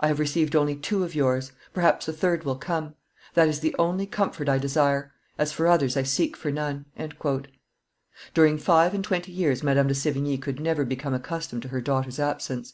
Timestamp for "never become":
10.60-11.12